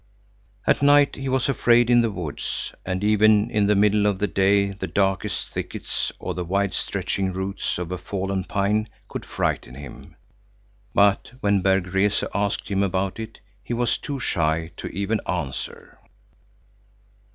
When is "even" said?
3.03-3.51, 14.87-15.21